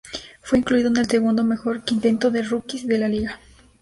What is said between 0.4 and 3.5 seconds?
Fue incluido en el segundo mejor quinteto de rookies de la liga.